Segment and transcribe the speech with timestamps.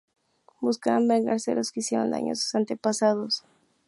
[0.61, 3.43] Buscaban vengarse de los que hicieron daño a sus antepasados.